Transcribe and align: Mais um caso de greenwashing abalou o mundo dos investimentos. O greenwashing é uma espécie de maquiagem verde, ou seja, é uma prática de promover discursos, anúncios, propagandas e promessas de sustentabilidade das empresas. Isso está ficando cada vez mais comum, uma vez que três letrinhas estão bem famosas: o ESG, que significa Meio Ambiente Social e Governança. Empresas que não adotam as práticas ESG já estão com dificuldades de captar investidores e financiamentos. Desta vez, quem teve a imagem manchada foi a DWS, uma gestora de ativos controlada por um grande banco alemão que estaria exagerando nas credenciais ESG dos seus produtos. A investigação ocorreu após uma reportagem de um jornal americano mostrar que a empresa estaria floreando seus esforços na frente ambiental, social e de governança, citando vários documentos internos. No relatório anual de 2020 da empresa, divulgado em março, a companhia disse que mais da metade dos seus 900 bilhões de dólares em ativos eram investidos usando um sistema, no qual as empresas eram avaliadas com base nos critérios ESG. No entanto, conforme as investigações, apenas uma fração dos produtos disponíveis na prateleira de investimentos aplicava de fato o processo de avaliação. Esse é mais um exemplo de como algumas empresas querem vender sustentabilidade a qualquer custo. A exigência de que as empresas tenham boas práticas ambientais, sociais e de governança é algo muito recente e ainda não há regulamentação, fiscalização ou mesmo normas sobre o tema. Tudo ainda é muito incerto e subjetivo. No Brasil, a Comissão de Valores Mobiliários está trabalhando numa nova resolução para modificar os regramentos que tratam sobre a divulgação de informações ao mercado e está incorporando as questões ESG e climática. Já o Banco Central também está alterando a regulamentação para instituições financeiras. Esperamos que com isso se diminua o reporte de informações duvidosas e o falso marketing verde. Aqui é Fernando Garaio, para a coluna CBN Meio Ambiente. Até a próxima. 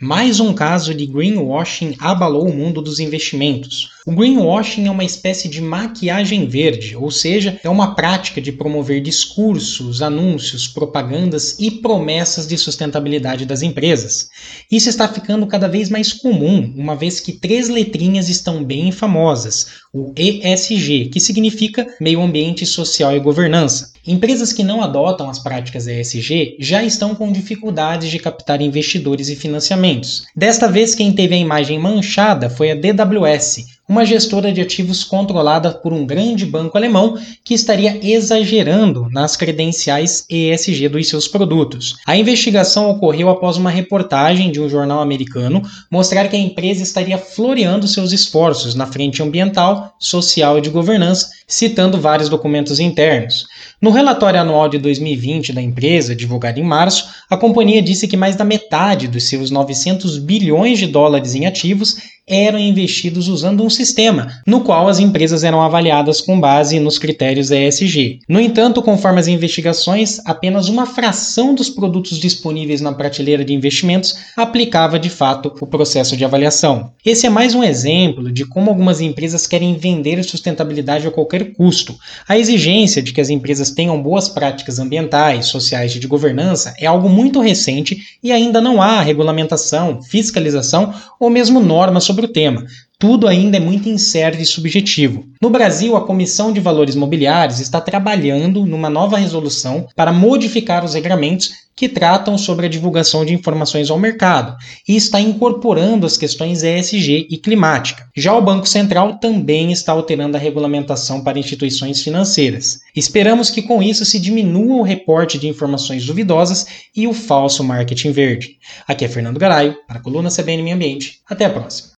Mais 0.00 0.40
um 0.40 0.52
caso 0.52 0.94
de 0.94 1.06
greenwashing 1.06 1.96
abalou 1.98 2.46
o 2.46 2.54
mundo 2.54 2.82
dos 2.82 3.00
investimentos. 3.00 3.95
O 4.08 4.12
greenwashing 4.12 4.86
é 4.86 4.90
uma 4.90 5.02
espécie 5.02 5.48
de 5.48 5.60
maquiagem 5.60 6.46
verde, 6.46 6.94
ou 6.94 7.10
seja, 7.10 7.58
é 7.64 7.68
uma 7.68 7.96
prática 7.96 8.40
de 8.40 8.52
promover 8.52 9.00
discursos, 9.00 10.00
anúncios, 10.00 10.68
propagandas 10.68 11.56
e 11.58 11.72
promessas 11.72 12.46
de 12.46 12.56
sustentabilidade 12.56 13.44
das 13.44 13.62
empresas. 13.62 14.28
Isso 14.70 14.88
está 14.88 15.08
ficando 15.08 15.44
cada 15.48 15.66
vez 15.66 15.90
mais 15.90 16.12
comum, 16.12 16.72
uma 16.76 16.94
vez 16.94 17.18
que 17.18 17.32
três 17.32 17.68
letrinhas 17.68 18.28
estão 18.28 18.62
bem 18.62 18.92
famosas: 18.92 19.66
o 19.92 20.12
ESG, 20.16 21.06
que 21.06 21.18
significa 21.18 21.84
Meio 22.00 22.22
Ambiente 22.22 22.64
Social 22.64 23.16
e 23.16 23.18
Governança. 23.18 23.92
Empresas 24.06 24.52
que 24.52 24.62
não 24.62 24.82
adotam 24.82 25.28
as 25.28 25.40
práticas 25.40 25.88
ESG 25.88 26.58
já 26.60 26.84
estão 26.84 27.12
com 27.12 27.32
dificuldades 27.32 28.08
de 28.08 28.20
captar 28.20 28.62
investidores 28.62 29.28
e 29.28 29.34
financiamentos. 29.34 30.24
Desta 30.36 30.68
vez, 30.68 30.94
quem 30.94 31.12
teve 31.12 31.34
a 31.34 31.38
imagem 31.38 31.76
manchada 31.76 32.48
foi 32.48 32.70
a 32.70 32.76
DWS, 32.76 33.75
uma 33.88 34.04
gestora 34.04 34.52
de 34.52 34.60
ativos 34.60 35.04
controlada 35.04 35.70
por 35.70 35.92
um 35.92 36.04
grande 36.04 36.44
banco 36.44 36.76
alemão 36.76 37.16
que 37.44 37.54
estaria 37.54 38.00
exagerando 38.02 39.08
nas 39.10 39.36
credenciais 39.36 40.26
ESG 40.28 40.88
dos 40.88 41.08
seus 41.08 41.28
produtos. 41.28 41.96
A 42.06 42.16
investigação 42.16 42.90
ocorreu 42.90 43.28
após 43.28 43.56
uma 43.56 43.70
reportagem 43.70 44.50
de 44.50 44.60
um 44.60 44.68
jornal 44.68 45.00
americano 45.00 45.62
mostrar 45.90 46.28
que 46.28 46.36
a 46.36 46.38
empresa 46.38 46.82
estaria 46.82 47.16
floreando 47.16 47.86
seus 47.86 48.12
esforços 48.12 48.74
na 48.74 48.86
frente 48.86 49.22
ambiental, 49.22 49.94
social 49.98 50.58
e 50.58 50.60
de 50.60 50.70
governança, 50.70 51.30
citando 51.46 52.00
vários 52.00 52.28
documentos 52.28 52.80
internos. 52.80 53.46
No 53.80 53.90
relatório 53.90 54.40
anual 54.40 54.68
de 54.68 54.78
2020 54.78 55.52
da 55.52 55.62
empresa, 55.62 56.16
divulgado 56.16 56.58
em 56.58 56.64
março, 56.64 57.08
a 57.30 57.36
companhia 57.36 57.80
disse 57.80 58.08
que 58.08 58.16
mais 58.16 58.34
da 58.34 58.44
metade 58.44 59.06
dos 59.06 59.28
seus 59.28 59.50
900 59.50 60.18
bilhões 60.18 60.78
de 60.78 60.88
dólares 60.88 61.34
em 61.34 61.46
ativos 61.46 62.15
eram 62.28 62.58
investidos 62.58 63.28
usando 63.28 63.62
um 63.62 63.70
sistema, 63.70 64.26
no 64.44 64.62
qual 64.62 64.88
as 64.88 64.98
empresas 64.98 65.44
eram 65.44 65.62
avaliadas 65.62 66.20
com 66.20 66.40
base 66.40 66.80
nos 66.80 66.98
critérios 66.98 67.52
ESG. 67.52 68.18
No 68.28 68.40
entanto, 68.40 68.82
conforme 68.82 69.20
as 69.20 69.28
investigações, 69.28 70.20
apenas 70.24 70.68
uma 70.68 70.86
fração 70.86 71.54
dos 71.54 71.70
produtos 71.70 72.18
disponíveis 72.18 72.80
na 72.80 72.92
prateleira 72.92 73.44
de 73.44 73.54
investimentos 73.54 74.16
aplicava 74.36 74.98
de 74.98 75.08
fato 75.08 75.54
o 75.60 75.66
processo 75.68 76.16
de 76.16 76.24
avaliação. 76.24 76.90
Esse 77.04 77.26
é 77.26 77.30
mais 77.30 77.54
um 77.54 77.62
exemplo 77.62 78.32
de 78.32 78.44
como 78.44 78.70
algumas 78.70 79.00
empresas 79.00 79.46
querem 79.46 79.76
vender 79.76 80.20
sustentabilidade 80.24 81.06
a 81.06 81.12
qualquer 81.12 81.52
custo. 81.52 81.96
A 82.28 82.36
exigência 82.36 83.00
de 83.00 83.12
que 83.12 83.20
as 83.20 83.30
empresas 83.30 83.70
tenham 83.70 84.02
boas 84.02 84.28
práticas 84.28 84.80
ambientais, 84.80 85.46
sociais 85.46 85.94
e 85.94 86.00
de 86.00 86.08
governança 86.08 86.74
é 86.80 86.86
algo 86.86 87.08
muito 87.08 87.40
recente 87.40 87.98
e 88.20 88.32
ainda 88.32 88.60
não 88.60 88.82
há 88.82 89.00
regulamentação, 89.00 90.02
fiscalização 90.02 90.92
ou 91.20 91.30
mesmo 91.30 91.60
normas 91.60 92.02
sobre 92.02 92.15
o 92.24 92.28
tema. 92.28 92.64
Tudo 92.98 93.28
ainda 93.28 93.58
é 93.58 93.60
muito 93.60 93.90
incerto 93.90 94.40
e 94.40 94.46
subjetivo. 94.46 95.26
No 95.42 95.50
Brasil, 95.50 95.96
a 95.96 96.06
Comissão 96.06 96.50
de 96.50 96.60
Valores 96.60 96.94
Mobiliários 96.94 97.60
está 97.60 97.78
trabalhando 97.78 98.64
numa 98.64 98.88
nova 98.88 99.18
resolução 99.18 99.86
para 99.94 100.14
modificar 100.14 100.82
os 100.82 100.94
regramentos 100.94 101.66
que 101.76 101.90
tratam 101.90 102.38
sobre 102.38 102.64
a 102.64 102.68
divulgação 102.70 103.22
de 103.22 103.34
informações 103.34 103.90
ao 103.90 103.98
mercado 103.98 104.56
e 104.88 104.96
está 104.96 105.20
incorporando 105.20 106.06
as 106.06 106.16
questões 106.16 106.62
ESG 106.62 107.26
e 107.30 107.36
climática. 107.36 108.08
Já 108.16 108.34
o 108.34 108.40
Banco 108.40 108.66
Central 108.66 109.18
também 109.18 109.70
está 109.70 109.92
alterando 109.92 110.38
a 110.38 110.40
regulamentação 110.40 111.22
para 111.22 111.38
instituições 111.38 112.00
financeiras. 112.00 112.80
Esperamos 112.96 113.50
que 113.50 113.60
com 113.60 113.82
isso 113.82 114.06
se 114.06 114.18
diminua 114.18 114.76
o 114.76 114.82
reporte 114.82 115.38
de 115.38 115.48
informações 115.48 116.06
duvidosas 116.06 116.66
e 116.96 117.06
o 117.06 117.12
falso 117.12 117.62
marketing 117.62 118.12
verde. 118.12 118.56
Aqui 118.88 119.04
é 119.04 119.08
Fernando 119.08 119.38
Garaio, 119.38 119.76
para 119.86 119.98
a 119.98 120.02
coluna 120.02 120.30
CBN 120.30 120.62
Meio 120.62 120.76
Ambiente. 120.76 121.20
Até 121.28 121.44
a 121.44 121.50
próxima. 121.50 121.94